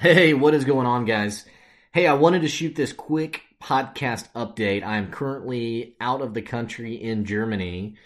Hey, 0.00 0.32
what 0.32 0.54
is 0.54 0.64
going 0.64 0.86
on, 0.86 1.04
guys? 1.04 1.44
Hey, 1.92 2.06
I 2.06 2.14
wanted 2.14 2.40
to 2.40 2.48
shoot 2.48 2.74
this 2.74 2.90
quick 2.90 3.42
podcast 3.62 4.32
update. 4.34 4.82
I 4.82 4.96
am 4.96 5.10
currently 5.10 5.94
out 6.00 6.22
of 6.22 6.32
the 6.32 6.40
country 6.40 6.94
in 6.94 7.26
Germany. 7.26 7.96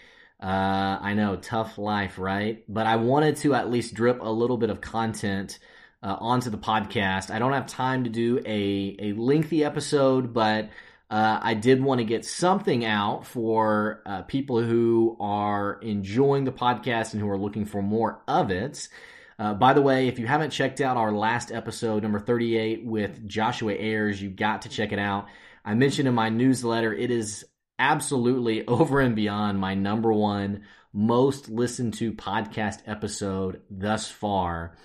Uh, 0.43 0.99
I 1.01 1.13
know, 1.13 1.37
tough 1.37 1.77
life, 1.77 2.19
right? 2.19 2.65
But 2.67 2.85
I 2.85 2.97
wanted 2.97 3.37
to 3.37 3.53
at 3.53 3.71
least 3.71 3.93
drip 3.93 4.21
a 4.21 4.29
little 4.29 4.57
bit 4.57 4.69
of 4.69 4.81
content 4.81 5.57
uh, 6.03 6.17
onto 6.19 6.49
the 6.49 6.57
podcast. 6.57 7.31
I 7.31 7.39
don't 7.39 7.53
have 7.53 7.65
time 7.65 8.03
to 8.03 8.09
do 8.09 8.41
a, 8.45 8.97
a 8.99 9.13
lengthy 9.13 9.63
episode, 9.63 10.33
but 10.33 10.71
uh, 11.09 11.39
I 11.41 11.53
did 11.53 11.81
want 11.81 11.99
to 11.99 12.05
get 12.05 12.25
something 12.25 12.83
out 12.83 13.25
for 13.25 14.01
uh, 14.05 14.23
people 14.23 14.61
who 14.61 15.15
are 15.21 15.79
enjoying 15.81 16.43
the 16.43 16.51
podcast 16.51 17.13
and 17.13 17.21
who 17.21 17.29
are 17.29 17.37
looking 17.37 17.63
for 17.63 17.81
more 17.81 18.19
of 18.27 18.51
it. 18.51 18.89
Uh, 19.37 19.53
by 19.53 19.73
the 19.73 19.81
way, 19.81 20.07
if 20.07 20.17
you 20.17 20.27
haven't 20.27 20.51
checked 20.51 20.79
out 20.79 20.97
our 20.97 21.11
last 21.11 21.51
episode, 21.51 22.03
number 22.03 22.19
38, 22.19 22.85
with 22.85 23.27
Joshua 23.27 23.73
Ayers, 23.73 24.21
you've 24.21 24.37
got 24.37 24.61
to 24.61 24.69
check 24.69 24.91
it 24.91 24.99
out. 24.99 25.27
I 25.63 25.73
mentioned 25.73 26.07
in 26.07 26.13
my 26.13 26.29
newsletter, 26.29 26.93
it 26.93 27.11
is 27.11 27.45
absolutely 27.77 28.65
over 28.67 29.01
and 29.01 29.15
beyond 29.15 29.59
my 29.59 29.75
number 29.75 30.13
one 30.13 30.63
most 30.93 31.49
listened 31.49 31.93
to 31.95 32.13
podcast 32.13 32.79
episode 32.85 33.61
thus 33.69 34.09
far. 34.09 34.77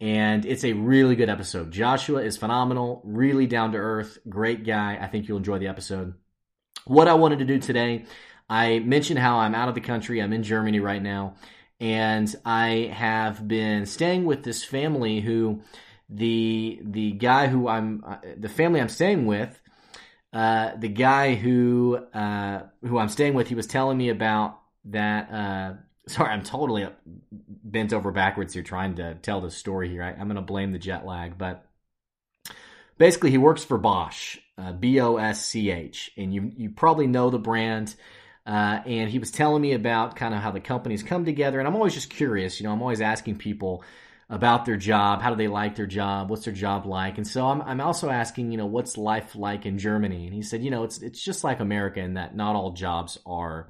And 0.00 0.44
it's 0.44 0.64
a 0.64 0.72
really 0.72 1.14
good 1.14 1.30
episode. 1.30 1.70
Joshua 1.70 2.22
is 2.22 2.36
phenomenal, 2.36 3.00
really 3.04 3.46
down 3.46 3.70
to 3.70 3.78
earth, 3.78 4.18
great 4.28 4.64
guy. 4.64 4.98
I 5.00 5.06
think 5.06 5.28
you'll 5.28 5.38
enjoy 5.38 5.60
the 5.60 5.68
episode. 5.68 6.14
What 6.84 7.06
I 7.06 7.14
wanted 7.14 7.38
to 7.38 7.44
do 7.44 7.60
today, 7.60 8.06
I 8.50 8.80
mentioned 8.80 9.20
how 9.20 9.36
I'm 9.36 9.54
out 9.54 9.68
of 9.68 9.76
the 9.76 9.80
country. 9.80 10.20
I'm 10.20 10.32
in 10.32 10.42
Germany 10.42 10.80
right 10.80 11.00
now 11.00 11.36
and 11.82 12.32
I 12.44 12.92
have 12.94 13.46
been 13.48 13.86
staying 13.86 14.24
with 14.24 14.44
this 14.44 14.62
family 14.62 15.20
who 15.20 15.62
the 16.08 16.78
the 16.80 17.10
guy 17.10 17.48
who 17.48 17.66
I'm 17.66 18.04
uh, 18.06 18.18
the 18.36 18.48
family 18.48 18.80
I'm 18.80 18.88
staying 18.88 19.26
with 19.26 19.60
uh, 20.32 20.76
the 20.76 20.88
guy 20.88 21.34
who 21.34 21.96
uh, 22.14 22.62
who 22.86 22.98
I'm 22.98 23.08
staying 23.08 23.34
with 23.34 23.48
he 23.48 23.56
was 23.56 23.66
telling 23.66 23.98
me 23.98 24.10
about 24.10 24.60
that 24.86 25.32
uh, 25.32 25.74
sorry 26.06 26.30
I'm 26.30 26.44
totally 26.44 26.86
bent 27.64 27.92
over 27.92 28.12
backwards 28.12 28.54
here 28.54 28.62
trying 28.62 28.94
to 28.96 29.16
tell 29.16 29.40
the 29.40 29.50
story 29.50 29.88
here. 29.88 30.04
I, 30.04 30.12
am 30.12 30.28
going 30.28 30.36
to 30.36 30.40
blame 30.42 30.70
the 30.70 30.78
jet 30.78 31.04
lag 31.04 31.36
but 31.36 31.66
basically 32.96 33.30
he 33.30 33.38
works 33.38 33.64
for 33.64 33.76
Bosch 33.76 34.38
uh, 34.56 34.72
B 34.72 35.00
O 35.00 35.16
S 35.16 35.44
C 35.44 35.72
H. 35.72 36.12
And 36.16 36.32
you 36.32 36.52
you 36.56 36.70
probably 36.70 37.08
know 37.08 37.28
the 37.28 37.40
brand 37.40 37.96
uh, 38.46 38.80
and 38.86 39.10
he 39.10 39.18
was 39.18 39.30
telling 39.30 39.62
me 39.62 39.72
about 39.72 40.16
kind 40.16 40.34
of 40.34 40.40
how 40.40 40.50
the 40.50 40.60
companies 40.60 41.02
come 41.02 41.24
together. 41.24 41.58
And 41.58 41.68
I'm 41.68 41.76
always 41.76 41.94
just 41.94 42.10
curious, 42.10 42.60
you 42.60 42.66
know, 42.66 42.72
I'm 42.72 42.82
always 42.82 43.00
asking 43.00 43.38
people 43.38 43.84
about 44.28 44.64
their 44.64 44.76
job. 44.76 45.20
How 45.20 45.30
do 45.30 45.36
they 45.36 45.46
like 45.46 45.76
their 45.76 45.86
job? 45.86 46.30
What's 46.30 46.44
their 46.46 46.54
job 46.54 46.86
like? 46.86 47.18
And 47.18 47.26
so 47.26 47.46
I'm, 47.46 47.60
I'm 47.62 47.80
also 47.80 48.08
asking, 48.08 48.50
you 48.50 48.58
know, 48.58 48.66
what's 48.66 48.96
life 48.96 49.36
like 49.36 49.66
in 49.66 49.78
Germany? 49.78 50.24
And 50.24 50.34
he 50.34 50.42
said, 50.42 50.62
you 50.62 50.70
know, 50.70 50.84
it's, 50.84 51.02
it's 51.02 51.22
just 51.22 51.44
like 51.44 51.60
America 51.60 52.00
in 52.00 52.14
that 52.14 52.34
not 52.34 52.56
all 52.56 52.72
jobs 52.72 53.18
are 53.26 53.68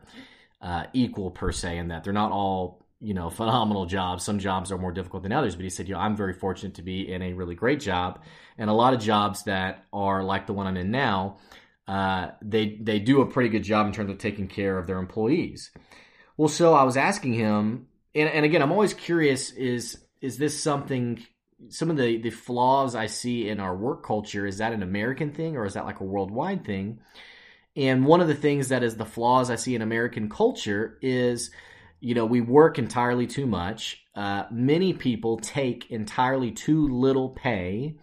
uh, 0.61 0.85
equal 0.93 1.31
per 1.33 1.51
se, 1.51 1.79
and 1.79 1.91
that 1.91 2.05
they're 2.05 2.13
not 2.13 2.31
all, 2.31 2.87
you 3.01 3.13
know, 3.13 3.29
phenomenal 3.29 3.87
jobs. 3.87 4.25
Some 4.25 4.39
jobs 4.39 4.71
are 4.71 4.79
more 4.79 4.93
difficult 4.93 5.25
than 5.25 5.33
others. 5.33 5.57
But 5.57 5.65
he 5.65 5.71
said, 5.71 5.89
you 5.89 5.95
know, 5.95 6.01
I'm 6.01 6.17
very 6.17 6.33
fortunate 6.33 6.75
to 6.75 6.83
be 6.83 7.13
in 7.13 7.21
a 7.21 7.33
really 7.33 7.57
great 7.57 7.81
job. 7.81 8.23
And 8.57 8.71
a 8.71 8.73
lot 8.73 8.95
of 8.95 9.01
jobs 9.01 9.43
that 9.43 9.85
are 9.93 10.23
like 10.23 10.47
the 10.47 10.53
one 10.53 10.69
I'm 10.69 10.77
in 10.77 10.93
now, 10.93 11.39
uh, 11.89 12.29
they 12.43 12.79
they 12.81 12.99
do 12.99 13.21
a 13.21 13.27
pretty 13.27 13.49
good 13.49 13.65
job 13.65 13.87
in 13.87 13.93
terms 13.93 14.11
of 14.11 14.19
taking 14.19 14.49
care 14.49 14.79
of 14.79 14.87
their 14.87 14.99
employees. 14.99 15.71
Well, 16.37 16.49
so 16.49 16.75
I 16.75 16.85
was 16.85 16.97
asking 16.97 17.35
him, 17.35 17.89
and, 18.15 18.29
and 18.29 18.45
again, 18.45 18.63
I'm 18.63 18.73
always 18.73 18.95
curious: 18.95 19.51
is 19.51 20.05
is 20.21 20.39
this 20.39 20.61
something? 20.63 21.23
Some 21.69 21.91
of 21.91 21.97
the 21.97 22.19
the 22.19 22.31
flaws 22.31 22.95
I 22.95 23.07
see 23.07 23.49
in 23.49 23.61
our 23.61 23.77
work 23.77 24.05
culture 24.05 24.47
is 24.47 24.59
that 24.59 24.73
an 24.73 24.83
American 24.83 25.33
thing 25.33 25.57
or 25.57 25.65
is 25.65 25.75
that 25.75 25.85
like 25.85 26.01
a 26.01 26.05
worldwide 26.05 26.65
thing? 26.65 27.01
And 27.77 28.05
one 28.05 28.21
of 28.21 28.29
the 28.29 28.35
things 28.35 28.69
that 28.69 28.83
is 28.83 28.97
the 28.97 29.05
flaws 29.05 29.51
I 29.51 29.57
see 29.57 29.75
in 29.75 29.83
American 29.83 30.29
culture 30.29 30.99
is, 31.01 31.51
you 32.01 32.15
know, 32.15 32.27
we 32.27 32.41
work 32.41 32.79
entirely 32.79 33.27
too 33.27 33.47
much. 33.47 34.05
Uh, 34.15 34.45
many 34.51 34.93
people 34.93 35.39
take 35.39 35.91
entirely 35.91 36.51
too 36.51 36.89
little 36.89 37.31
pay, 37.31 37.97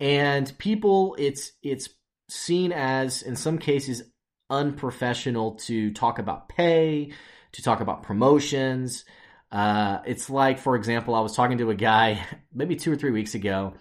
and 0.00 0.56
people, 0.58 1.16
it's 1.18 1.52
it's 1.62 1.88
seen 2.28 2.72
as, 2.72 3.22
in 3.22 3.36
some 3.36 3.58
cases, 3.58 4.02
unprofessional 4.50 5.52
to 5.54 5.92
talk 5.92 6.18
about 6.18 6.48
pay, 6.48 7.12
to 7.52 7.62
talk 7.62 7.80
about 7.80 8.02
promotions. 8.02 9.04
Uh, 9.50 9.98
it's 10.06 10.28
like, 10.28 10.58
for 10.58 10.76
example, 10.76 11.14
I 11.14 11.20
was 11.20 11.34
talking 11.34 11.58
to 11.58 11.70
a 11.70 11.74
guy 11.74 12.24
maybe 12.54 12.76
two 12.76 12.92
or 12.92 12.96
three 12.96 13.12
weeks 13.12 13.34
ago, 13.34 13.74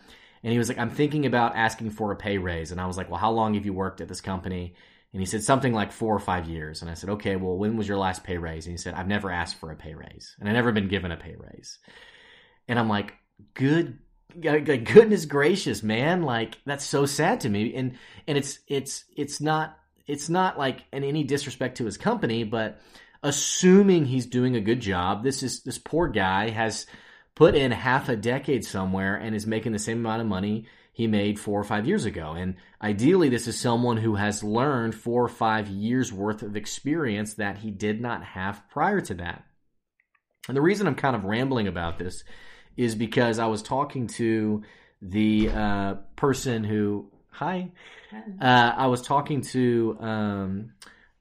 and 0.43 0.51
he 0.51 0.57
was 0.57 0.67
like, 0.67 0.77
I'm 0.77 0.89
thinking 0.89 1.25
about 1.25 1.55
asking 1.55 1.91
for 1.91 2.11
a 2.11 2.15
pay 2.15 2.37
raise. 2.37 2.71
And 2.71 2.81
I 2.81 2.85
was 2.85 2.97
like, 2.97 3.09
Well, 3.09 3.19
how 3.19 3.31
long 3.31 3.53
have 3.53 3.65
you 3.65 3.73
worked 3.73 4.01
at 4.01 4.07
this 4.07 4.21
company? 4.21 4.75
And 5.13 5.21
he 5.21 5.25
said 5.25 5.43
something 5.43 5.73
like 5.73 5.91
four 5.91 6.13
or 6.13 6.19
five 6.19 6.49
years. 6.49 6.81
And 6.81 6.91
I 6.91 6.95
said, 6.95 7.09
Okay, 7.11 7.35
well, 7.37 7.57
when 7.57 7.77
was 7.77 7.87
your 7.87 7.97
last 7.97 8.23
pay 8.23 8.37
raise? 8.37 8.65
And 8.65 8.73
he 8.73 8.77
said, 8.77 8.93
I've 8.93 9.07
never 9.07 9.31
asked 9.31 9.55
for 9.55 9.71
a 9.71 9.75
pay 9.75 9.93
raise, 9.93 10.35
and 10.39 10.49
I've 10.49 10.55
never 10.55 10.71
been 10.71 10.89
given 10.89 11.11
a 11.11 11.17
pay 11.17 11.35
raise. 11.37 11.79
And 12.67 12.77
I'm 12.77 12.89
like, 12.89 13.13
Good 13.53 13.99
goodness 14.39 15.25
gracious 15.25 15.83
man 15.83 16.23
like 16.23 16.57
that's 16.65 16.85
so 16.85 17.05
sad 17.05 17.41
to 17.41 17.49
me. 17.49 17.73
And 17.75 17.97
and 18.27 18.37
it's 18.37 18.59
it's 18.67 19.05
it's 19.15 19.41
not 19.41 19.77
it's 20.07 20.29
not 20.29 20.57
like 20.57 20.83
in 20.91 21.03
any 21.03 21.23
disrespect 21.23 21.77
to 21.77 21.85
his 21.85 21.97
company 21.97 22.43
but 22.43 22.79
assuming 23.21 24.05
he's 24.05 24.25
doing 24.25 24.55
a 24.55 24.61
good 24.61 24.81
job 24.81 25.23
this 25.23 25.43
is 25.43 25.63
this 25.63 25.77
poor 25.77 26.09
guy 26.09 26.49
has 26.49 26.85
put 27.35 27.55
in 27.55 27.71
half 27.71 28.09
a 28.09 28.15
decade 28.15 28.65
somewhere 28.65 29.15
and 29.15 29.35
is 29.35 29.47
making 29.47 29.71
the 29.71 29.79
same 29.79 29.99
amount 29.99 30.21
of 30.21 30.27
money 30.27 30.67
he 30.93 31.07
made 31.07 31.39
four 31.39 31.59
or 31.59 31.63
five 31.63 31.87
years 31.87 32.05
ago. 32.05 32.33
And 32.33 32.55
ideally 32.81 33.29
this 33.29 33.47
is 33.47 33.59
someone 33.59 33.97
who 33.97 34.15
has 34.15 34.43
learned 34.43 34.93
four 34.93 35.23
or 35.23 35.29
five 35.29 35.67
years 35.67 36.13
worth 36.13 36.43
of 36.43 36.55
experience 36.55 37.33
that 37.35 37.57
he 37.57 37.71
did 37.71 37.99
not 37.99 38.23
have 38.23 38.69
prior 38.69 39.01
to 39.01 39.15
that. 39.15 39.43
And 40.47 40.55
the 40.55 40.61
reason 40.61 40.87
i'm 40.87 40.95
kind 40.95 41.15
of 41.15 41.23
rambling 41.23 41.67
about 41.67 41.97
this 41.97 42.23
is 42.77 42.95
because 42.95 43.39
I 43.39 43.47
was 43.47 43.61
talking 43.61 44.07
to 44.07 44.63
the 45.01 45.49
uh, 45.49 45.93
person 46.15 46.63
who 46.63 47.07
hi, 47.29 47.71
uh, 48.39 48.73
I 48.75 48.87
was 48.87 49.01
talking 49.01 49.41
to 49.41 49.97
um, 49.99 50.71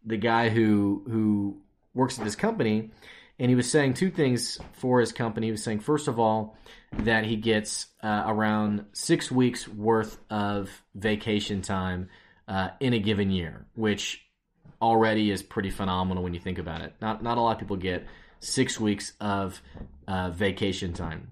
the 0.05 0.17
guy 0.17 0.49
who 0.49 1.03
who 1.07 1.57
works 1.95 2.19
at 2.19 2.25
this 2.25 2.37
company, 2.37 2.91
and 3.39 3.49
he 3.51 3.55
was 3.55 3.71
saying 3.71 3.95
two 3.95 4.11
things 4.11 4.59
for 4.73 5.01
his 5.01 5.13
company. 5.13 5.49
He 5.49 5.51
was 5.51 5.63
saying 5.63 5.81
first 5.81 6.09
of 6.09 6.19
all 6.19 6.57
that 6.93 7.25
he 7.25 7.37
gets 7.37 7.87
uh, 8.03 8.25
around 8.27 8.85
six 8.93 9.31
weeks 9.31 9.67
worth 9.67 10.19
of 10.31 10.71
vacation 10.95 11.63
time 11.63 12.09
uh, 12.47 12.69
in 12.81 12.93
a 12.93 12.99
given 12.99 13.31
year, 13.31 13.67
which 13.75 14.25
already 14.81 15.31
is 15.31 15.43
pretty 15.43 15.71
phenomenal 15.71 16.23
when 16.23 16.35
you 16.35 16.41
think 16.41 16.59
about 16.59 16.83
it. 16.83 16.95
Not 17.01 17.23
not 17.23 17.39
a 17.39 17.41
lot 17.41 17.53
of 17.53 17.59
people 17.59 17.77
get 17.77 18.07
six 18.41 18.79
weeks 18.79 19.13
of 19.21 19.61
uh, 20.07 20.31
vacation 20.31 20.93
time. 20.93 21.29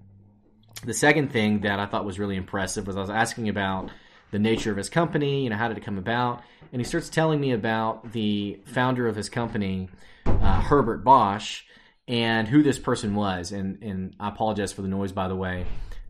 The 0.83 0.93
second 0.93 1.31
thing 1.31 1.61
that 1.61 1.79
I 1.79 1.85
thought 1.85 2.05
was 2.05 2.17
really 2.17 2.35
impressive 2.35 2.87
was 2.87 2.97
I 2.97 3.01
was 3.01 3.09
asking 3.09 3.49
about 3.49 3.91
the 4.31 4.39
nature 4.39 4.71
of 4.71 4.77
his 4.77 4.89
company, 4.89 5.43
you 5.43 5.49
know, 5.49 5.57
how 5.57 5.67
did 5.67 5.77
it 5.77 5.83
come 5.83 5.97
about? 5.97 6.41
And 6.71 6.81
he 6.81 6.85
starts 6.85 7.09
telling 7.09 7.39
me 7.39 7.51
about 7.51 8.13
the 8.13 8.59
founder 8.65 9.07
of 9.07 9.15
his 9.15 9.29
company, 9.29 9.89
uh, 10.25 10.61
Herbert 10.61 11.03
Bosch, 11.03 11.63
and 12.07 12.47
who 12.47 12.63
this 12.63 12.79
person 12.79 13.13
was. 13.13 13.51
And 13.51 13.81
and 13.83 14.15
I 14.19 14.29
apologize 14.29 14.73
for 14.73 14.81
the 14.81 14.87
noise, 14.87 15.11
by 15.11 15.27
the 15.27 15.35
way. 15.35 15.65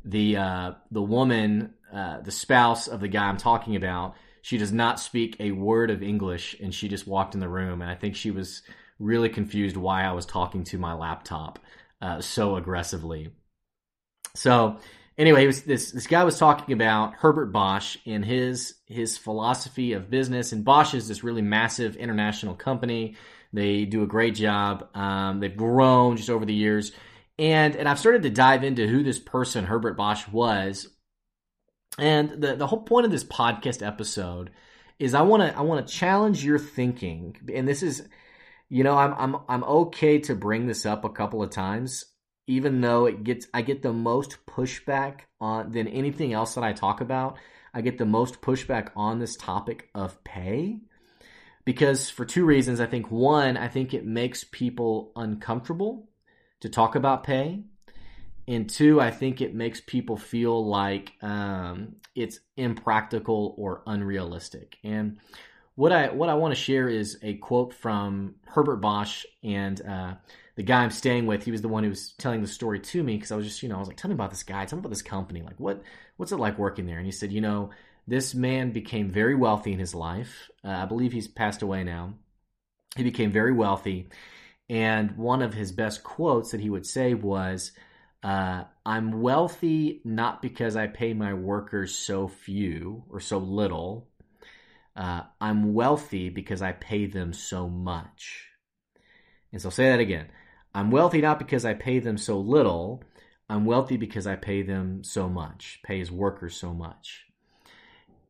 The 0.06 0.38
uh, 0.38 0.72
the 0.90 1.02
woman, 1.02 1.74
uh, 1.94 2.22
the 2.22 2.32
spouse 2.32 2.88
of 2.88 3.02
the 3.02 3.08
guy 3.08 3.26
I'm 3.26 3.38
talking 3.38 3.76
about, 3.76 4.16
she 4.42 4.58
does 4.58 4.72
not 4.72 5.00
speak 5.00 5.36
a 5.40 5.52
word 5.52 5.92
of 5.92 6.02
English, 6.02 6.56
and 6.62 6.74
she 6.74 6.88
just 6.88 7.08
walked 7.08 7.34
in 7.34 7.40
the 7.40 7.50
room, 7.50 7.82
and 7.82 7.92
I 7.92 7.96
think 7.96 8.16
she 8.16 8.32
was 8.32 8.62
really 9.00 9.30
confused 9.30 9.76
why 9.76 10.04
I 10.04 10.12
was 10.14 10.26
talking 10.26 10.64
to 10.66 10.78
my 10.78 10.94
laptop 10.94 11.60
uh, 12.02 12.22
so 12.22 12.56
aggressively. 12.56 13.32
So 14.36 14.78
anyway, 15.18 15.46
was, 15.48 15.64
this 15.64 15.92
this 15.92 16.08
guy 16.08 16.24
was 16.24 16.38
talking 16.38 16.74
about 16.74 17.14
Herbert 17.16 17.52
Bosch 17.52 17.98
and 18.06 18.24
his 18.26 18.76
his 18.86 19.18
philosophy 19.18 19.94
of 19.94 20.10
business. 20.10 20.52
And 20.52 20.66
Bosch 20.66 20.94
is 20.94 21.08
this 21.08 21.24
really 21.24 21.42
massive 21.42 21.96
international 21.96 22.56
company. 22.56 23.16
They 23.54 23.86
do 23.86 24.04
a 24.04 24.08
great 24.08 24.36
job. 24.36 24.88
Um, 24.96 25.40
they've 25.40 25.56
grown 25.56 26.18
just 26.18 26.30
over 26.30 26.46
the 26.46 26.54
years, 26.54 26.92
and 27.38 27.76
and 27.76 27.88
I've 27.88 28.00
started 28.00 28.24
to 28.24 28.30
dive 28.30 28.64
into 28.64 28.88
who 28.88 29.04
this 29.04 29.20
person 29.20 29.66
Herbert 29.66 29.98
Bosch 29.98 30.28
was. 30.28 30.88
And 31.98 32.42
the 32.42 32.56
the 32.56 32.68
whole 32.68 32.84
point 32.84 33.06
of 33.06 33.12
this 33.12 33.26
podcast 33.26 33.86
episode 33.86 34.52
is 34.98 35.14
I 35.14 35.22
want 35.22 35.44
to 35.44 35.58
I 35.58 35.62
want 35.62 35.86
to 35.86 35.94
challenge 35.94 36.44
your 36.46 36.60
thinking. 36.60 37.36
And 37.54 37.68
this 37.68 37.84
is, 37.84 38.08
you 38.70 38.84
know, 38.86 38.98
I'm 38.98 39.14
I'm 39.18 39.42
I'm 39.50 39.64
okay 39.64 40.20
to 40.20 40.36
bring 40.36 40.68
this 40.68 40.86
up 40.86 41.04
a 41.04 41.10
couple 41.10 41.44
of 41.44 41.50
times 41.50 42.06
even 42.48 42.82
though 42.82 43.06
it 43.06 43.24
gets 43.24 43.48
I 43.54 43.62
get 43.62 43.82
the 43.82 43.94
most 43.94 44.46
pushback 44.46 45.22
on 45.40 45.72
than 45.72 45.88
anything 45.88 46.34
else 46.34 46.56
that 46.56 46.64
I 46.64 46.74
talk 46.74 47.02
about. 47.02 47.38
I 47.74 47.82
get 47.82 47.98
the 47.98 48.06
most 48.06 48.42
pushback 48.42 48.90
on 48.96 49.20
this 49.20 49.38
topic 49.38 49.90
of 49.96 50.22
pay 50.24 50.82
because 51.66 52.10
for 52.10 52.26
two 52.26 52.46
reasons. 52.46 52.80
I 52.80 52.86
think 52.86 53.12
one, 53.12 53.58
I 53.58 53.68
think 53.68 53.94
it 53.94 54.06
makes 54.06 54.44
people 54.44 55.12
uncomfortable 55.16 56.10
to 56.62 56.70
talk 56.70 56.96
about 56.96 57.24
pay. 57.24 57.64
And 58.48 58.70
two, 58.70 59.00
I 59.00 59.12
think 59.12 59.40
it 59.40 59.54
makes 59.54 59.82
people 59.82 60.18
feel 60.18 60.66
like 60.66 61.14
um, 61.22 61.96
it's 62.16 62.40
impractical 62.58 63.56
or 63.58 63.84
unrealistic. 63.86 64.78
And 64.84 65.20
what 65.76 65.92
I 65.92 66.10
what 66.10 66.30
I 66.30 66.34
want 66.36 66.54
to 66.54 66.60
share 66.60 66.90
is 66.90 67.18
a 67.22 67.36
quote 67.36 67.74
from 67.74 68.36
Herbert 68.46 68.78
Bosch 68.78 69.26
and 69.44 69.82
uh, 69.82 70.16
the 70.56 70.64
guy 70.64 70.84
I'm 70.84 70.92
staying 70.92 71.26
with. 71.26 71.44
He 71.44 71.52
was 71.52 71.62
the 71.62 71.70
one 71.70 71.84
who 71.84 71.90
was 71.90 72.14
telling 72.14 72.42
the 72.42 72.48
story 72.48 72.80
to 72.80 73.04
me 73.04 73.16
because 73.16 73.32
I 73.32 73.36
was 73.36 73.46
just 73.46 73.64
you 73.64 73.70
know 73.70 73.76
I 73.76 73.80
was 73.80 73.88
like, 73.88 73.98
tell 73.98 74.10
me 74.10 74.16
about 74.16 74.32
this 74.32 74.44
guy, 74.44 74.66
tell 74.66 74.78
me 74.78 74.82
about 74.82 74.90
this 74.90 75.02
company, 75.02 75.42
like 75.42 75.60
what 75.60 75.82
what's 76.18 76.32
it 76.32 76.38
like 76.38 76.58
working 76.58 76.86
there? 76.86 76.98
And 76.98 77.06
he 77.06 77.12
said, 77.12 77.32
you 77.32 77.42
know, 77.42 77.72
this 78.08 78.36
man 78.36 78.72
became 78.72 79.10
very 79.12 79.36
wealthy 79.36 79.72
in 79.72 79.80
his 79.80 79.96
life. 79.96 80.50
Uh, 80.64 80.70
I 80.70 80.86
believe 80.86 81.14
he's 81.14 81.28
passed 81.28 81.62
away 81.62 81.84
now. 81.84 82.16
He 82.98 83.04
became 83.04 83.32
very 83.32 83.54
wealthy, 83.54 84.10
and 84.70 85.18
one 85.18 85.42
of 85.42 85.54
his 85.54 85.72
best 85.72 86.04
quotes 86.04 86.52
that 86.52 86.62
he 86.62 86.70
would 86.70 86.86
say 86.86 87.14
was. 87.14 87.72
Uh, 88.24 88.66
I'm 88.86 89.24
wealthy 89.24 90.00
not 90.06 90.44
because 90.44 90.76
I 90.76 90.86
pay 90.86 91.16
my 91.16 91.34
workers 91.34 91.98
so 91.98 92.28
few 92.28 93.04
or 93.10 93.20
so 93.20 93.40
little, 93.40 94.11
uh, 95.02 95.24
I'm 95.42 95.74
wealthy 95.74 96.30
because 96.30 96.62
I 96.62 96.74
pay 96.74 97.08
them 97.08 97.34
so 97.34 97.68
much. 97.68 98.50
And 99.52 99.60
so 99.60 99.68
I'll 99.68 99.72
say 99.72 99.90
that 99.90 100.00
again. 100.00 100.28
I'm 100.76 100.92
wealthy 100.92 101.22
not 101.22 101.40
because 101.40 101.66
I 101.66 101.74
pay 101.74 101.98
them 101.98 102.20
so 102.20 102.40
little. 102.40 103.04
I'm 103.50 103.66
wealthy 103.66 103.98
because 103.98 104.28
I 104.28 104.36
pay 104.36 104.62
them 104.62 105.04
so 105.04 105.28
much, 105.28 105.80
pay 105.84 105.98
his 105.98 106.12
workers 106.12 106.56
so 106.56 106.72
much. 106.72 107.26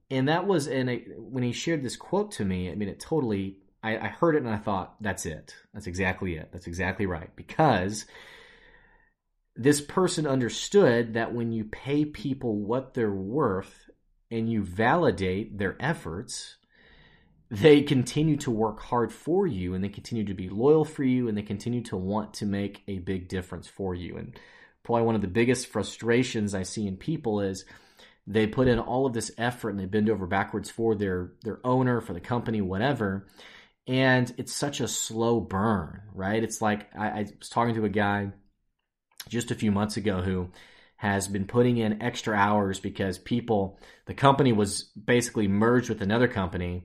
And 0.09 0.29
that 0.29 0.47
was, 0.47 0.69
and 0.69 1.03
when 1.17 1.43
he 1.43 1.51
shared 1.51 1.83
this 1.83 1.97
quote 1.97 2.31
to 2.33 2.45
me, 2.45 2.71
I 2.71 2.75
mean, 2.75 2.87
it 2.87 3.01
totally, 3.01 3.57
I, 3.83 3.97
I 3.97 4.07
heard 4.07 4.35
it 4.35 4.43
and 4.43 4.49
I 4.49 4.57
thought, 4.57 4.95
that's 5.01 5.25
it. 5.25 5.53
That's 5.73 5.87
exactly 5.87 6.35
it. 6.37 6.53
That's 6.53 6.67
exactly 6.67 7.05
right. 7.05 7.35
Because 7.35 8.05
this 9.57 9.81
person 9.81 10.25
understood 10.25 11.15
that 11.15 11.33
when 11.33 11.51
you 11.51 11.65
pay 11.65 12.05
people 12.05 12.55
what 12.55 12.93
they're 12.93 13.11
worth, 13.11 13.89
and 14.31 14.49
you 14.49 14.63
validate 14.63 15.57
their 15.57 15.75
efforts, 15.81 16.55
they 17.51 17.81
continue 17.81 18.37
to 18.37 18.49
work 18.49 18.79
hard 18.79 19.11
for 19.11 19.45
you 19.45 19.73
and 19.73 19.83
they 19.83 19.89
continue 19.89 20.23
to 20.23 20.33
be 20.33 20.47
loyal 20.47 20.85
for 20.85 21.03
you 21.03 21.27
and 21.27 21.37
they 21.37 21.41
continue 21.41 21.81
to 21.81 21.97
want 21.97 22.33
to 22.33 22.45
make 22.45 22.81
a 22.87 22.99
big 22.99 23.27
difference 23.27 23.67
for 23.67 23.93
you. 23.93 24.15
And 24.15 24.39
probably 24.83 25.03
one 25.03 25.15
of 25.15 25.21
the 25.21 25.27
biggest 25.27 25.67
frustrations 25.67 26.55
I 26.55 26.63
see 26.63 26.87
in 26.87 26.95
people 26.95 27.41
is 27.41 27.65
they 28.25 28.47
put 28.47 28.69
in 28.69 28.79
all 28.79 29.05
of 29.05 29.11
this 29.11 29.31
effort 29.37 29.71
and 29.71 29.79
they 29.79 29.85
bend 29.85 30.09
over 30.09 30.25
backwards 30.25 30.69
for 30.69 30.95
their 30.95 31.33
their 31.43 31.59
owner, 31.65 31.99
for 31.99 32.13
the 32.13 32.21
company, 32.21 32.61
whatever. 32.61 33.27
And 33.85 34.33
it's 34.37 34.53
such 34.53 34.79
a 34.79 34.87
slow 34.87 35.41
burn, 35.41 36.03
right? 36.13 36.41
It's 36.41 36.61
like 36.61 36.87
I, 36.97 37.07
I 37.09 37.25
was 37.37 37.49
talking 37.49 37.75
to 37.75 37.83
a 37.83 37.89
guy 37.89 38.31
just 39.27 39.51
a 39.51 39.55
few 39.55 39.73
months 39.73 39.97
ago 39.97 40.21
who 40.21 40.51
has 40.95 41.27
been 41.27 41.45
putting 41.45 41.77
in 41.77 42.01
extra 42.01 42.33
hours 42.37 42.79
because 42.79 43.17
people, 43.17 43.77
the 44.05 44.13
company 44.13 44.53
was 44.53 44.83
basically 44.83 45.49
merged 45.49 45.89
with 45.89 46.01
another 46.01 46.29
company 46.29 46.83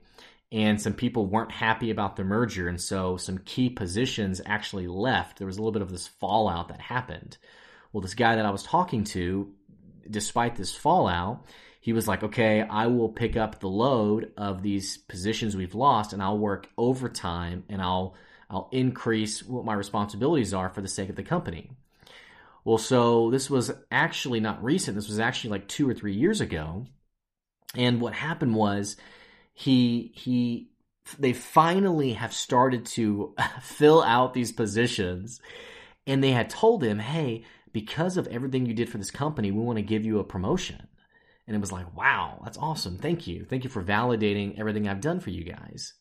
and 0.52 0.80
some 0.80 0.94
people 0.94 1.26
weren't 1.26 1.52
happy 1.52 1.90
about 1.90 2.16
the 2.16 2.24
merger. 2.24 2.68
And 2.68 2.80
so 2.80 3.16
some 3.16 3.38
key 3.38 3.68
positions 3.68 4.40
actually 4.46 4.86
left. 4.86 5.38
There 5.38 5.46
was 5.46 5.56
a 5.56 5.60
little 5.60 5.72
bit 5.72 5.82
of 5.82 5.90
this 5.90 6.06
fallout 6.06 6.68
that 6.68 6.80
happened. 6.80 7.36
Well, 7.92 8.00
this 8.00 8.14
guy 8.14 8.36
that 8.36 8.46
I 8.46 8.50
was 8.50 8.62
talking 8.62 9.04
to, 9.04 9.52
despite 10.08 10.56
this 10.56 10.74
fallout, 10.74 11.44
he 11.80 11.92
was 11.92 12.08
like, 12.08 12.22
okay, 12.22 12.62
I 12.62 12.86
will 12.88 13.08
pick 13.08 13.36
up 13.36 13.60
the 13.60 13.68
load 13.68 14.32
of 14.36 14.62
these 14.62 14.98
positions 14.98 15.56
we've 15.56 15.74
lost 15.74 16.12
and 16.12 16.22
I'll 16.22 16.38
work 16.38 16.68
overtime 16.76 17.64
and 17.68 17.80
I'll 17.80 18.14
I'll 18.48 18.68
increase 18.70 19.42
what 19.42 19.64
my 19.64 19.74
responsibilities 19.74 20.54
are 20.54 20.68
for 20.68 20.80
the 20.80 20.88
sake 20.88 21.08
of 21.08 21.16
the 21.16 21.22
company. 21.24 21.70
Well, 22.64 22.78
so 22.78 23.30
this 23.30 23.48
was 23.48 23.72
actually 23.90 24.40
not 24.40 24.62
recent. 24.62 24.96
This 24.96 25.08
was 25.08 25.18
actually 25.18 25.50
like 25.50 25.68
two 25.68 25.88
or 25.88 25.94
three 25.94 26.14
years 26.14 26.40
ago. 26.40 26.86
And 27.74 28.00
what 28.00 28.14
happened 28.14 28.54
was 28.54 28.96
he 29.58 30.12
he 30.14 30.68
they 31.18 31.32
finally 31.32 32.12
have 32.12 32.34
started 32.34 32.84
to 32.84 33.34
fill 33.62 34.02
out 34.02 34.34
these 34.34 34.52
positions 34.52 35.40
and 36.06 36.22
they 36.22 36.32
had 36.32 36.50
told 36.50 36.84
him, 36.84 36.98
"Hey, 36.98 37.44
because 37.72 38.18
of 38.18 38.26
everything 38.28 38.66
you 38.66 38.74
did 38.74 38.90
for 38.90 38.98
this 38.98 39.10
company, 39.10 39.50
we 39.50 39.62
want 39.62 39.78
to 39.78 39.82
give 39.82 40.04
you 40.04 40.18
a 40.18 40.24
promotion." 40.24 40.86
And 41.46 41.56
it 41.56 41.60
was 41.60 41.72
like, 41.72 41.96
"Wow, 41.96 42.42
that's 42.44 42.58
awesome. 42.58 42.98
Thank 42.98 43.26
you. 43.26 43.46
Thank 43.46 43.64
you 43.64 43.70
for 43.70 43.82
validating 43.82 44.58
everything 44.58 44.86
I've 44.86 45.00
done 45.00 45.20
for 45.20 45.30
you 45.30 45.42
guys." 45.42 45.94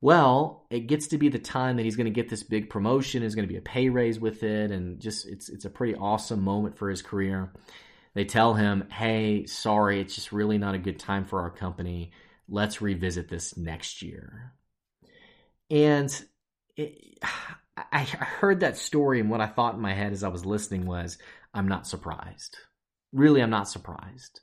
Well, 0.00 0.66
it 0.70 0.86
gets 0.86 1.08
to 1.08 1.18
be 1.18 1.28
the 1.28 1.40
time 1.40 1.76
that 1.76 1.82
he's 1.82 1.96
going 1.96 2.04
to 2.04 2.10
get 2.10 2.28
this 2.28 2.44
big 2.44 2.70
promotion. 2.70 3.20
There's 3.20 3.34
going 3.34 3.48
to 3.48 3.52
be 3.52 3.58
a 3.58 3.62
pay 3.62 3.88
raise 3.88 4.20
with 4.20 4.44
it, 4.44 4.70
and 4.70 5.00
just 5.00 5.26
it's 5.26 5.48
it's 5.48 5.64
a 5.64 5.70
pretty 5.70 5.96
awesome 5.96 6.42
moment 6.44 6.78
for 6.78 6.88
his 6.88 7.02
career. 7.02 7.52
They 8.14 8.24
tell 8.24 8.54
him, 8.54 8.88
"Hey, 8.92 9.44
sorry, 9.46 10.00
it's 10.00 10.14
just 10.14 10.30
really 10.30 10.56
not 10.56 10.76
a 10.76 10.78
good 10.78 11.00
time 11.00 11.24
for 11.24 11.40
our 11.40 11.50
company. 11.50 12.12
Let's 12.48 12.80
revisit 12.80 13.28
this 13.28 13.56
next 13.56 14.02
year." 14.02 14.52
And 15.70 16.24
it, 16.76 17.18
I 17.76 18.04
heard 18.04 18.60
that 18.60 18.76
story, 18.76 19.20
and 19.20 19.30
what 19.30 19.40
I 19.40 19.46
thought 19.46 19.74
in 19.74 19.80
my 19.80 19.94
head 19.94 20.12
as 20.12 20.24
I 20.24 20.28
was 20.28 20.44
listening 20.44 20.86
was, 20.86 21.18
"I'm 21.52 21.68
not 21.68 21.86
surprised. 21.86 22.56
Really, 23.12 23.42
I'm 23.42 23.50
not 23.50 23.68
surprised." 23.68 24.40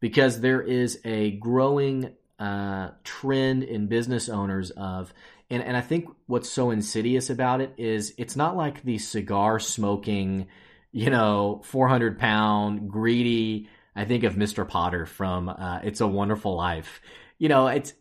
Because 0.00 0.40
there 0.40 0.62
is 0.62 1.00
a 1.04 1.32
growing 1.32 2.14
uh, 2.38 2.90
trend 3.02 3.64
in 3.64 3.88
business 3.88 4.28
owners 4.28 4.70
of 4.70 5.12
and, 5.50 5.62
and 5.62 5.76
I 5.76 5.80
think 5.80 6.08
what's 6.26 6.50
so 6.50 6.70
insidious 6.70 7.30
about 7.30 7.60
it 7.60 7.74
is 7.78 8.14
it's 8.18 8.36
not 8.36 8.56
like 8.56 8.82
the 8.82 8.98
cigar 8.98 9.58
smoking, 9.58 10.48
you 10.92 11.10
know, 11.10 11.62
400 11.64 12.18
pound 12.18 12.90
greedy. 12.90 13.68
I 13.98 14.04
think 14.04 14.24
of 14.24 14.34
Mr. 14.34 14.66
Potter 14.66 15.06
from 15.06 15.48
uh, 15.48 15.80
It's 15.82 16.00
a 16.00 16.06
Wonderful 16.06 16.54
Life. 16.56 17.00
You 17.38 17.48
know, 17.48 17.66
it's 17.66 17.94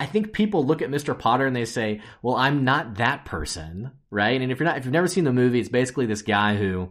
I 0.00 0.06
think 0.06 0.32
people 0.32 0.64
look 0.64 0.82
at 0.82 0.90
Mr. 0.90 1.18
Potter 1.18 1.46
and 1.46 1.54
they 1.54 1.64
say, 1.64 2.00
"Well, 2.22 2.36
I'm 2.36 2.64
not 2.64 2.96
that 2.96 3.24
person," 3.24 3.92
right? 4.10 4.40
And 4.40 4.50
if 4.50 4.58
you're 4.58 4.68
not, 4.68 4.78
if 4.78 4.84
you've 4.84 4.92
never 4.92 5.08
seen 5.08 5.24
the 5.24 5.32
movie, 5.32 5.60
it's 5.60 5.68
basically 5.68 6.06
this 6.06 6.22
guy 6.22 6.56
who 6.56 6.90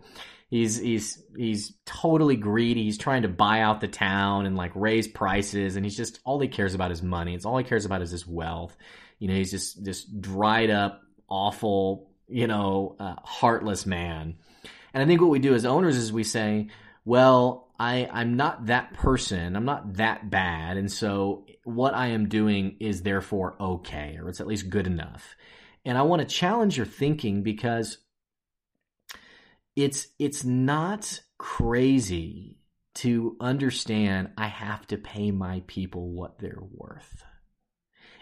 he's 0.50 0.78
he's 0.78 1.22
he's 1.36 1.74
totally 1.86 2.36
greedy. 2.36 2.84
He's 2.84 2.98
trying 2.98 3.24
to 3.24 3.28
buy 3.28 3.62
out 3.62 3.82
the 3.82 3.88
town 3.88 4.46
and 4.46 4.56
like 4.56 4.72
raise 4.76 5.08
prices, 5.08 5.76
and 5.76 5.86
he's 5.86 5.98
just 5.98 6.20
all 6.24 6.40
he 6.40 6.48
cares 6.48 6.74
about 6.74 6.92
is 6.92 7.04
money. 7.04 7.36
It's 7.36 7.46
all 7.46 7.58
he 7.58 7.64
cares 7.64 7.86
about 7.86 8.02
is 8.02 8.12
his 8.12 8.28
wealth. 8.28 8.76
You 9.20 9.28
know, 9.28 9.36
he's 9.36 9.52
just 9.52 9.84
this 9.84 10.04
dried 10.04 10.70
up, 10.70 11.02
awful, 11.30 12.12
you 12.28 12.48
know, 12.48 12.96
uh, 13.00 13.16
heartless 13.24 13.86
man. 13.86 14.36
And 14.94 15.04
I 15.04 15.06
think 15.06 15.22
what 15.22 15.30
we 15.30 15.40
do 15.40 15.54
as 15.54 15.66
owners 15.66 15.98
is 15.98 16.14
we 16.14 16.24
say, 16.24 16.68
well, 17.06 17.67
I 17.80 18.10
I'm 18.12 18.36
not 18.36 18.68
that 18.68 18.94
person. 18.94 19.56
I'm 19.56 19.66
not 19.66 19.94
that 19.96 20.30
bad, 20.30 20.78
and 20.78 20.92
so 20.92 21.46
what 21.64 21.94
I 21.94 22.08
am 22.08 22.30
doing 22.30 22.78
is 22.80 23.02
therefore 23.02 23.56
okay, 23.60 24.18
or 24.20 24.30
it's 24.30 24.42
at 24.42 24.48
least 24.48 24.70
good 24.70 24.88
enough. 24.88 25.36
And 25.86 25.98
I 25.98 26.02
want 26.02 26.22
to 26.22 26.28
challenge 26.28 26.78
your 26.78 26.86
thinking 26.86 27.44
because 27.44 28.00
it's 29.76 30.08
it's 30.18 30.44
not 30.44 31.22
crazy 31.38 32.58
to 32.96 33.38
understand 33.40 34.32
I 34.38 34.48
have 34.48 34.88
to 34.88 34.98
pay 34.98 35.30
my 35.30 35.62
people 35.68 36.10
what 36.10 36.40
they're 36.40 36.64
worth. 36.72 37.24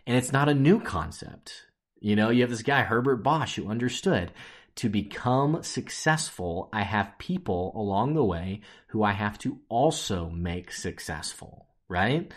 And 0.06 0.18
it's 0.18 0.34
not 0.34 0.50
a 0.50 0.54
new 0.54 0.82
concept. 0.82 1.66
You 2.02 2.18
know, 2.18 2.30
you 2.30 2.42
have 2.42 2.50
this 2.50 2.62
guy, 2.62 2.82
Herbert 2.82 3.24
Bosch, 3.24 3.56
who 3.56 3.70
understood 3.70 4.34
to 4.76 4.90
become 4.90 5.64
successful, 5.64 6.70
I 6.74 6.84
have 6.84 7.18
people 7.18 7.72
along 7.76 8.14
the 8.14 8.24
way 8.24 8.62
who 8.88 9.04
I 9.04 9.14
have 9.14 9.38
to 9.40 9.60
also 9.70 10.30
make 10.30 10.72
successful, 10.72 11.68
right? 11.88 12.32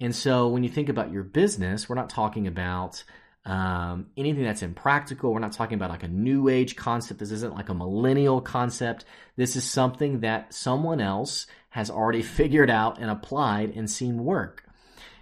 And 0.00 0.14
so 0.14 0.48
when 0.48 0.62
you 0.62 0.68
think 0.68 0.88
about 0.88 1.12
your 1.12 1.24
business, 1.24 1.88
we're 1.88 1.96
not 1.96 2.10
talking 2.10 2.46
about 2.46 3.02
um, 3.44 4.06
anything 4.16 4.44
that's 4.44 4.62
impractical. 4.62 5.32
We're 5.32 5.40
not 5.40 5.52
talking 5.52 5.76
about 5.76 5.90
like 5.90 6.02
a 6.02 6.08
new 6.08 6.48
age 6.48 6.76
concept. 6.76 7.20
This 7.20 7.30
isn't 7.30 7.54
like 7.54 7.68
a 7.68 7.74
millennial 7.74 8.40
concept. 8.40 9.04
This 9.36 9.56
is 9.56 9.64
something 9.64 10.20
that 10.20 10.54
someone 10.54 11.00
else 11.00 11.46
has 11.70 11.90
already 11.90 12.22
figured 12.38 12.70
out 12.70 12.98
and 12.98 13.10
applied 13.10 13.70
and 13.76 13.90
seen 13.90 14.24
work. 14.24 14.64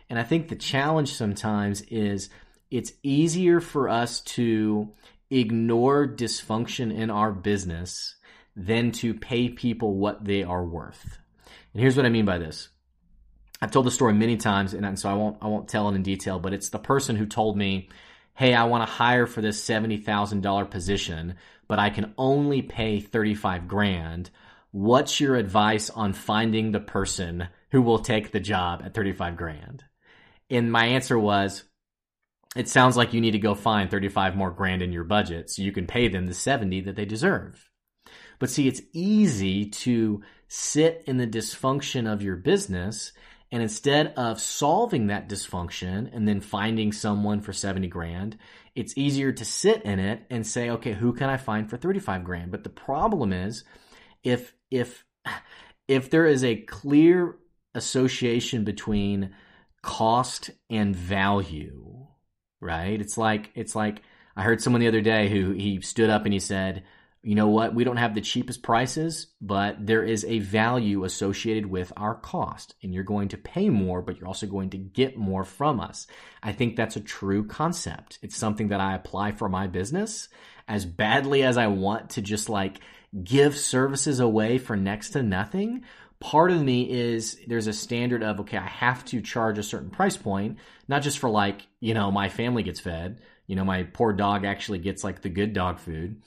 And 0.08 0.18
I 0.18 0.22
think 0.24 0.48
the 0.48 0.56
challenge 0.56 1.14
sometimes 1.14 1.82
is 1.82 2.28
it's 2.70 2.92
easier 3.02 3.60
for 3.60 3.88
us 3.88 4.20
to 4.20 4.88
ignore 5.40 6.06
dysfunction 6.06 6.94
in 6.94 7.10
our 7.10 7.32
business 7.32 8.16
than 8.54 8.92
to 8.92 9.14
pay 9.14 9.48
people 9.48 9.96
what 9.96 10.24
they 10.24 10.42
are 10.42 10.64
worth. 10.64 11.18
And 11.72 11.80
here's 11.80 11.96
what 11.96 12.06
I 12.06 12.10
mean 12.10 12.24
by 12.24 12.38
this. 12.38 12.68
I've 13.60 13.70
told 13.70 13.86
the 13.86 13.90
story 13.90 14.12
many 14.12 14.36
times, 14.36 14.74
and 14.74 14.98
so 14.98 15.08
I 15.08 15.14
won't 15.14 15.38
I 15.40 15.46
won't 15.46 15.68
tell 15.68 15.88
it 15.88 15.94
in 15.94 16.02
detail. 16.02 16.38
But 16.38 16.52
it's 16.52 16.70
the 16.70 16.78
person 16.78 17.16
who 17.16 17.26
told 17.26 17.56
me 17.56 17.88
hey, 18.34 18.54
I 18.54 18.64
want 18.64 18.86
to 18.86 18.92
hire 18.92 19.26
for 19.26 19.40
this 19.40 19.62
$70,000 19.64 20.70
position, 20.70 21.36
but 21.68 21.78
I 21.78 21.90
can 21.90 22.14
only 22.16 22.62
pay 22.62 23.00
35 23.00 23.68
grand. 23.68 24.30
What's 24.70 25.20
your 25.20 25.36
advice 25.36 25.90
on 25.90 26.14
finding 26.14 26.72
the 26.72 26.80
person 26.80 27.48
who 27.70 27.82
will 27.82 27.98
take 27.98 28.32
the 28.32 28.40
job 28.40 28.82
at 28.84 28.94
35 28.94 29.36
grand? 29.36 29.84
And 30.48 30.72
my 30.72 30.86
answer 30.86 31.18
was, 31.18 31.64
it 32.54 32.68
sounds 32.68 32.96
like 32.96 33.14
you 33.14 33.20
need 33.20 33.32
to 33.32 33.38
go 33.38 33.54
find 33.54 33.90
35 33.90 34.36
more 34.36 34.50
grand 34.50 34.82
in 34.82 34.92
your 34.92 35.04
budget 35.04 35.50
so 35.50 35.62
you 35.62 35.72
can 35.72 35.86
pay 35.86 36.08
them 36.08 36.26
the 36.26 36.34
70 36.34 36.82
that 36.82 36.96
they 36.96 37.04
deserve. 37.04 37.70
But 38.38 38.50
see, 38.50 38.68
it's 38.68 38.82
easy 38.92 39.66
to 39.70 40.22
sit 40.48 41.04
in 41.06 41.16
the 41.16 41.26
dysfunction 41.26 42.12
of 42.12 42.22
your 42.22 42.36
business 42.36 43.12
and 43.52 43.62
instead 43.62 44.14
of 44.16 44.40
solving 44.40 45.08
that 45.08 45.28
dysfunction 45.28 46.10
and 46.14 46.26
then 46.26 46.40
finding 46.40 46.90
someone 46.90 47.42
for 47.42 47.52
70 47.52 47.86
grand, 47.88 48.38
it's 48.74 48.96
easier 48.96 49.30
to 49.30 49.44
sit 49.44 49.82
in 49.82 49.98
it 49.98 50.22
and 50.30 50.46
say, 50.46 50.70
okay, 50.70 50.94
who 50.94 51.12
can 51.12 51.28
I 51.28 51.36
find 51.36 51.68
for 51.68 51.76
35 51.76 52.24
grand? 52.24 52.50
But 52.50 52.64
the 52.64 52.70
problem 52.70 53.34
is 53.34 53.64
if, 54.24 54.54
if, 54.70 55.04
if 55.86 56.08
there 56.08 56.26
is 56.26 56.42
a 56.44 56.56
clear 56.56 57.36
association 57.74 58.64
between 58.64 59.34
cost 59.82 60.50
and 60.70 60.96
value, 60.96 62.06
right? 62.62 63.00
It's 63.00 63.18
like, 63.18 63.50
it's 63.54 63.74
like, 63.74 64.00
I 64.36 64.42
heard 64.42 64.62
someone 64.62 64.80
the 64.80 64.88
other 64.88 65.02
day 65.02 65.28
who 65.28 65.52
he 65.52 65.80
stood 65.82 66.08
up 66.08 66.24
and 66.24 66.32
he 66.32 66.40
said, 66.40 66.84
you 67.24 67.34
know 67.34 67.48
what? 67.48 67.74
We 67.74 67.84
don't 67.84 67.98
have 67.98 68.14
the 68.14 68.20
cheapest 68.20 68.62
prices, 68.62 69.28
but 69.40 69.86
there 69.86 70.02
is 70.02 70.24
a 70.24 70.40
value 70.40 71.04
associated 71.04 71.66
with 71.66 71.92
our 71.96 72.14
cost. 72.16 72.74
And 72.82 72.92
you're 72.92 73.04
going 73.04 73.28
to 73.28 73.36
pay 73.36 73.68
more, 73.68 74.02
but 74.02 74.18
you're 74.18 74.26
also 74.26 74.46
going 74.46 74.70
to 74.70 74.78
get 74.78 75.16
more 75.16 75.44
from 75.44 75.78
us. 75.78 76.06
I 76.42 76.52
think 76.52 76.74
that's 76.74 76.96
a 76.96 77.00
true 77.00 77.46
concept. 77.46 78.18
It's 78.22 78.36
something 78.36 78.68
that 78.68 78.80
I 78.80 78.94
apply 78.94 79.32
for 79.32 79.48
my 79.48 79.68
business 79.68 80.28
as 80.66 80.84
badly 80.84 81.42
as 81.42 81.56
I 81.56 81.68
want 81.68 82.10
to 82.10 82.22
just 82.22 82.48
like 82.48 82.80
give 83.22 83.56
services 83.56 84.20
away 84.20 84.58
for 84.58 84.76
next 84.76 85.10
to 85.10 85.22
nothing. 85.22 85.84
Part 86.20 86.50
of 86.50 86.62
me 86.62 86.88
is 86.90 87.38
there's 87.46 87.66
a 87.66 87.72
standard 87.72 88.22
of, 88.22 88.40
okay, 88.40 88.56
I 88.56 88.68
have 88.68 89.04
to 89.06 89.20
charge 89.20 89.58
a 89.58 89.62
certain 89.62 89.90
price 89.90 90.16
point, 90.16 90.58
not 90.88 91.02
just 91.02 91.18
for 91.18 91.28
like, 91.28 91.66
you 91.80 91.94
know, 91.94 92.10
my 92.10 92.28
family 92.28 92.62
gets 92.62 92.80
fed. 92.80 93.20
You 93.46 93.56
know, 93.56 93.64
my 93.64 93.82
poor 93.82 94.12
dog 94.12 94.44
actually 94.44 94.78
gets 94.78 95.02
like 95.02 95.20
the 95.20 95.28
good 95.28 95.52
dog 95.52 95.78
food 95.80 96.22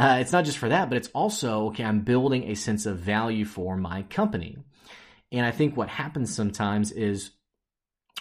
uh, 0.00 0.16
it's 0.18 0.32
not 0.32 0.46
just 0.46 0.56
for 0.56 0.70
that, 0.70 0.88
but 0.88 0.96
it's 0.96 1.08
also, 1.08 1.66
okay, 1.66 1.84
I'm 1.84 2.00
building 2.00 2.44
a 2.44 2.54
sense 2.54 2.86
of 2.86 2.98
value 2.98 3.44
for 3.44 3.76
my 3.76 4.02
company. 4.04 4.56
And 5.30 5.44
I 5.44 5.50
think 5.50 5.76
what 5.76 5.88
happens 5.90 6.34
sometimes 6.34 6.90
is 6.90 7.32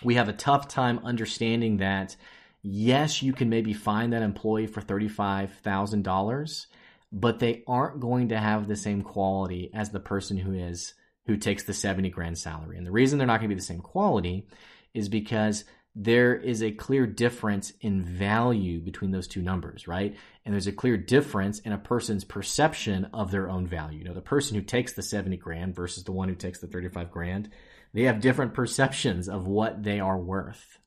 we 0.03 0.15
have 0.15 0.27
a 0.27 0.33
tough 0.33 0.67
time 0.67 0.99
understanding 1.05 1.77
that, 1.77 2.17
yes, 2.61 3.23
you 3.23 3.31
can 3.31 3.49
maybe 3.49 3.71
find 3.71 4.11
that 4.11 4.21
employee 4.21 4.67
for 4.67 4.81
$35,000, 4.81 6.65
but 7.11 7.39
they 7.39 7.63
aren't 7.67 7.99
going 7.99 8.29
to 8.29 8.37
have 8.37 8.67
the 8.67 8.75
same 8.75 9.01
quality 9.01 9.71
as 9.73 9.89
the 9.89 9.99
person 9.99 10.37
who 10.37 10.53
is 10.53 10.93
who 11.25 11.37
takes 11.37 11.63
the 11.63 11.73
70 11.73 12.09
grand 12.09 12.37
salary. 12.37 12.77
And 12.77 12.87
the 12.87 12.91
reason 12.91 13.17
they're 13.17 13.27
not 13.27 13.39
going 13.39 13.49
to 13.49 13.55
be 13.55 13.59
the 13.59 13.65
same 13.65 13.81
quality 13.81 14.47
is 14.95 15.09
because 15.09 15.63
there 15.95 16.35
is 16.35 16.63
a 16.63 16.71
clear 16.71 17.05
difference 17.05 17.73
in 17.81 18.03
value 18.03 18.79
between 18.79 19.11
those 19.11 19.27
two 19.27 19.41
numbers, 19.41 19.87
right? 19.87 20.15
And 20.45 20.53
there's 20.53 20.67
a 20.67 20.71
clear 20.71 20.97
difference 20.97 21.59
in 21.59 21.71
a 21.71 21.77
person's 21.77 22.23
perception 22.23 23.09
of 23.13 23.31
their 23.31 23.49
own 23.49 23.67
value. 23.67 23.99
You 23.99 24.05
know, 24.05 24.13
the 24.13 24.21
person 24.21 24.55
who 24.55 24.61
takes 24.61 24.93
the 24.93 25.01
70 25.01 25.37
grand 25.37 25.75
versus 25.75 26.03
the 26.03 26.11
one 26.11 26.29
who 26.29 26.35
takes 26.35 26.59
the 26.59 26.67
35 26.67 27.11
grand, 27.11 27.49
they 27.93 28.03
have 28.03 28.21
different 28.21 28.53
perceptions 28.53 29.27
of 29.27 29.47
what 29.47 29.83
they 29.83 29.99
are 29.99 30.17
worth. 30.17 30.79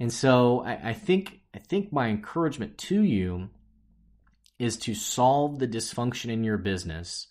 And 0.00 0.12
so 0.12 0.60
I, 0.60 0.90
I 0.90 0.92
think 0.92 1.40
I 1.54 1.58
think 1.58 1.92
my 1.92 2.08
encouragement 2.08 2.78
to 2.78 3.02
you 3.02 3.50
is 4.58 4.76
to 4.76 4.94
solve 4.94 5.58
the 5.58 5.68
dysfunction 5.68 6.30
in 6.30 6.44
your 6.44 6.58
business 6.58 7.28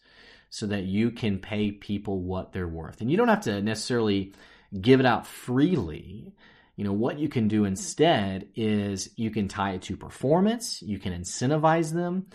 so 0.50 0.66
that 0.68 0.84
you 0.84 1.12
can 1.12 1.40
pay 1.40 1.72
people 1.72 2.22
what 2.22 2.54
they're 2.54 2.68
worth. 2.68 3.02
And 3.02 3.12
you 3.12 3.18
don't 3.18 3.28
have 3.28 3.42
to 3.42 3.62
necessarily 3.62 4.34
give 4.80 5.00
it 5.00 5.06
out 5.06 5.28
freely. 5.28 6.34
You 6.76 6.84
know 6.84 6.94
what 6.94 7.20
you 7.20 7.28
can 7.28 7.48
do 7.48 7.66
instead 7.66 8.48
is 8.56 9.10
you 9.16 9.32
can 9.32 9.48
tie 9.48 9.74
it 9.74 9.82
to 9.84 9.98
performance. 9.98 10.82
You 10.82 11.00
can 11.00 11.14
incentivize 11.14 11.94
them. 11.94 12.28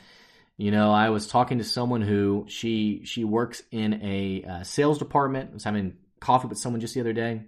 You 0.58 0.70
know 0.70 0.92
i 0.92 1.08
was 1.08 1.26
talking 1.26 1.58
to 1.58 1.64
someone 1.64 2.02
who 2.02 2.44
she 2.46 3.00
she 3.04 3.24
works 3.24 3.62
in 3.70 3.94
a 4.02 4.44
uh, 4.44 4.62
sales 4.62 4.98
department. 4.98 5.50
I 5.50 5.54
was 5.54 5.64
having 5.64 5.94
coffee 6.20 6.48
with 6.48 6.58
someone 6.58 6.80
just 6.80 6.94
the 6.94 7.00
other 7.00 7.14
day 7.14 7.42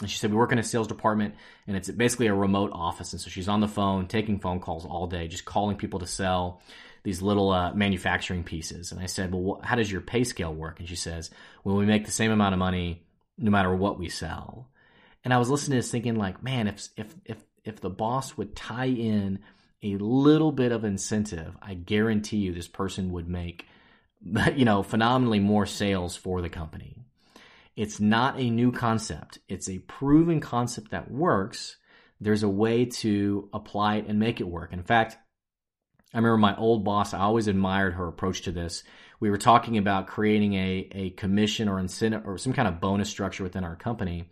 and 0.00 0.10
she 0.10 0.18
said 0.18 0.30
we 0.30 0.36
work 0.36 0.52
in 0.52 0.58
a 0.58 0.62
sales 0.62 0.86
department 0.86 1.34
and 1.66 1.76
it's 1.76 1.90
basically 1.90 2.28
a 2.28 2.34
remote 2.34 2.70
office. 2.72 3.12
And 3.12 3.20
so 3.20 3.30
she's 3.30 3.48
on 3.48 3.60
the 3.60 3.68
phone 3.68 4.06
taking 4.06 4.38
phone 4.38 4.60
calls 4.60 4.86
all 4.86 5.06
day 5.06 5.26
just 5.28 5.44
calling 5.44 5.76
people 5.76 5.98
to 6.00 6.06
sell 6.06 6.62
these 7.02 7.22
little 7.22 7.50
uh, 7.50 7.72
manufacturing 7.74 8.44
pieces. 8.44 8.92
And 8.92 9.00
i 9.00 9.06
said 9.06 9.32
well 9.32 9.60
how 9.62 9.76
does 9.76 9.90
your 9.90 10.00
pay 10.00 10.24
scale 10.24 10.54
work? 10.54 10.78
And 10.78 10.88
she 10.88 10.96
says 10.96 11.30
well 11.64 11.76
we 11.76 11.86
make 11.86 12.04
the 12.04 12.12
same 12.12 12.30
amount 12.30 12.54
of 12.54 12.58
money 12.58 13.02
no 13.36 13.50
matter 13.50 13.74
what 13.74 13.98
we 13.98 14.08
sell. 14.08 14.68
And 15.24 15.34
I 15.34 15.38
was 15.38 15.50
listening 15.50 15.76
to 15.76 15.78
this 15.78 15.90
thinking 15.90 16.16
like, 16.16 16.42
man, 16.42 16.68
if 16.68 16.88
if 16.96 17.14
if 17.24 17.38
if 17.64 17.80
the 17.80 17.90
boss 17.90 18.36
would 18.36 18.54
tie 18.54 18.86
in 18.86 19.40
a 19.82 19.96
little 19.96 20.52
bit 20.52 20.72
of 20.72 20.84
incentive, 20.84 21.56
I 21.60 21.74
guarantee 21.74 22.38
you 22.38 22.52
this 22.52 22.68
person 22.68 23.12
would 23.12 23.28
make 23.28 23.66
you 24.56 24.64
know, 24.64 24.82
phenomenally 24.82 25.40
more 25.40 25.66
sales 25.66 26.16
for 26.16 26.40
the 26.40 26.48
company. 26.48 26.97
It's 27.78 28.00
not 28.00 28.40
a 28.40 28.50
new 28.50 28.72
concept. 28.72 29.38
It's 29.48 29.68
a 29.68 29.78
proven 29.78 30.40
concept 30.40 30.90
that 30.90 31.12
works. 31.12 31.76
There's 32.20 32.42
a 32.42 32.48
way 32.48 32.86
to 32.86 33.48
apply 33.52 33.98
it 33.98 34.06
and 34.08 34.18
make 34.18 34.40
it 34.40 34.48
work. 34.48 34.72
In 34.72 34.82
fact, 34.82 35.16
I 36.12 36.18
remember 36.18 36.38
my 36.38 36.56
old 36.56 36.82
boss, 36.82 37.14
I 37.14 37.20
always 37.20 37.46
admired 37.46 37.94
her 37.94 38.08
approach 38.08 38.42
to 38.42 38.50
this. 38.50 38.82
We 39.20 39.30
were 39.30 39.38
talking 39.38 39.78
about 39.78 40.08
creating 40.08 40.54
a, 40.54 40.88
a 40.90 41.10
commission 41.10 41.68
or 41.68 41.78
incentive 41.78 42.26
or 42.26 42.36
some 42.36 42.52
kind 42.52 42.66
of 42.66 42.80
bonus 42.80 43.10
structure 43.10 43.44
within 43.44 43.62
our 43.62 43.76
company. 43.76 44.24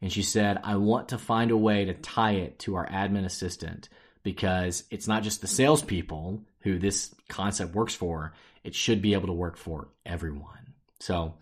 And 0.00 0.12
she 0.12 0.22
said, 0.22 0.60
I 0.62 0.76
want 0.76 1.08
to 1.08 1.18
find 1.18 1.50
a 1.50 1.56
way 1.56 1.86
to 1.86 1.94
tie 1.94 2.34
it 2.34 2.60
to 2.60 2.76
our 2.76 2.88
admin 2.88 3.24
assistant 3.24 3.88
because 4.22 4.84
it's 4.92 5.08
not 5.08 5.24
just 5.24 5.40
the 5.40 5.48
salespeople 5.48 6.40
who 6.60 6.78
this 6.78 7.12
concept 7.28 7.74
works 7.74 7.96
for, 7.96 8.32
it 8.62 8.76
should 8.76 9.02
be 9.02 9.14
able 9.14 9.26
to 9.26 9.32
work 9.32 9.56
for 9.56 9.88
everyone. 10.04 10.74
So, 11.00 11.34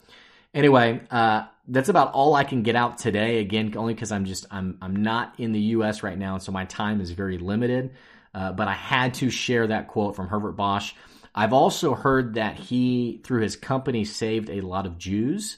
anyway, 0.55 1.03
uh, 1.11 1.47
that's 1.69 1.89
about 1.89 2.13
all 2.13 2.35
I 2.35 2.45
can 2.45 2.63
get 2.63 2.77
out 2.77 2.99
today. 2.99 3.41
Again, 3.41 3.75
only 3.77 3.95
because 3.95 4.13
I'm 4.13 4.25
just 4.25 4.47
I'm 4.51 4.79
I'm 4.81 4.97
not 4.97 5.35
in 5.39 5.53
the 5.53 5.61
U.S. 5.61 6.03
right 6.03 6.17
now, 6.17 6.39
so 6.39 6.53
my 6.53 6.65
time 6.65 7.01
is 7.01 7.11
very 7.11 7.39
limited. 7.39 7.91
Uh, 8.35 8.53
but 8.53 8.67
I 8.67 8.73
had 8.73 9.15
to 9.15 9.31
share 9.31 9.67
that 9.69 9.89
quote 9.89 10.17
from 10.17 10.29
Herbert 10.29 10.53
Bosch. 10.53 10.93
I've 11.35 11.53
also 11.53 11.95
heard 11.95 12.35
that 12.35 12.57
he, 12.57 13.21
through 13.25 13.43
his 13.43 13.57
company, 13.57 14.05
saved 14.05 14.51
a 14.51 14.61
lot 14.61 14.87
of 14.87 14.99
Jews 14.99 15.57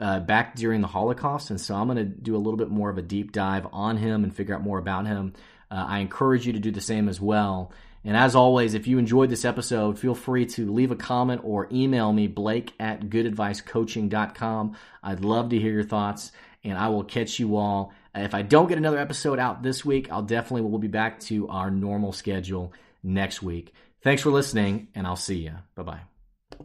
uh, 0.00 0.20
back 0.20 0.54
during 0.56 0.80
the 0.80 0.88
Holocaust, 0.88 1.50
and 1.50 1.60
so 1.60 1.74
I'm 1.74 1.86
going 1.86 1.96
to 1.96 2.04
do 2.04 2.36
a 2.36 2.38
little 2.38 2.56
bit 2.56 2.68
more 2.68 2.90
of 2.90 2.98
a 2.98 3.02
deep 3.02 3.32
dive 3.32 3.66
on 3.72 3.96
him 3.96 4.24
and 4.24 4.34
figure 4.34 4.54
out 4.54 4.62
more 4.62 4.78
about 4.78 5.06
him. 5.06 5.34
Uh, 5.70 5.84
I 5.88 5.98
encourage 5.98 6.46
you 6.46 6.52
to 6.52 6.58
do 6.58 6.70
the 6.70 6.80
same 6.80 7.08
as 7.08 7.20
well. 7.20 7.72
And 8.04 8.16
as 8.16 8.36
always, 8.36 8.74
if 8.74 8.86
you 8.86 8.98
enjoyed 8.98 9.30
this 9.30 9.44
episode, 9.44 9.98
feel 9.98 10.14
free 10.14 10.46
to 10.46 10.72
leave 10.72 10.92
a 10.92 10.96
comment 10.96 11.40
or 11.42 11.68
email 11.72 12.12
me, 12.12 12.28
blake 12.28 12.72
at 12.78 13.00
goodadvicecoaching.com. 13.08 14.76
I'd 15.02 15.24
love 15.24 15.48
to 15.48 15.58
hear 15.58 15.72
your 15.72 15.82
thoughts, 15.82 16.30
and 16.62 16.78
I 16.78 16.88
will 16.88 17.02
catch 17.02 17.40
you 17.40 17.56
all. 17.56 17.92
If 18.14 18.32
I 18.32 18.42
don't 18.42 18.68
get 18.68 18.78
another 18.78 18.98
episode 18.98 19.40
out 19.40 19.62
this 19.62 19.84
week, 19.84 20.10
I'll 20.12 20.22
definitely 20.22 20.62
we'll 20.62 20.78
be 20.78 20.86
back 20.86 21.18
to 21.20 21.48
our 21.48 21.70
normal 21.70 22.12
schedule 22.12 22.72
next 23.02 23.42
week. 23.42 23.74
Thanks 24.02 24.22
for 24.22 24.30
listening, 24.30 24.86
and 24.94 25.04
I'll 25.04 25.16
see 25.16 25.38
you. 25.38 25.54
Bye 25.74 25.82
bye. 25.82 26.15